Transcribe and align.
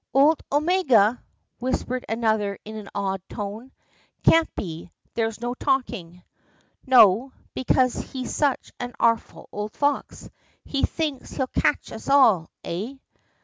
"Old 0.15 0.41
Omega!" 0.51 1.21
whispered 1.59 2.05
another 2.09 2.57
in 2.65 2.75
an 2.75 2.89
awed 2.95 3.21
tone. 3.29 3.71
"Can't 4.23 4.49
be; 4.55 4.91
there's 5.13 5.39
no 5.41 5.53
talking." 5.53 6.23
"No, 6.87 7.33
because 7.53 7.93
he's 7.93 8.33
such 8.35 8.71
an 8.79 8.93
artful 8.99 9.47
old 9.51 9.75
fox; 9.75 10.27
he 10.65 10.81
thinks 10.81 11.33
he'll 11.33 11.45
catch 11.45 11.91
us 11.91 12.09
all! 12.09 12.49
Eh?" 12.63 12.95